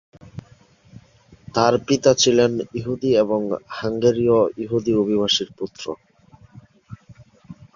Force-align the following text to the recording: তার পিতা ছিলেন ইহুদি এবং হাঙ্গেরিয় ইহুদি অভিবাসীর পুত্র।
তার 1.55 1.73
পিতা 1.87 2.11
ছিলেন 2.13 2.51
ইহুদি 2.73 3.11
এবং 3.15 3.41
হাঙ্গেরিয় 3.77 4.37
ইহুদি 4.57 4.91
অভিবাসীর 4.95 5.49
পুত্র। 5.57 5.83